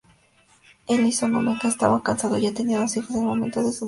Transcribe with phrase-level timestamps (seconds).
[0.87, 3.79] Ellison Onizuka estaba casado y tenía dos hijos en el momento de su muerte.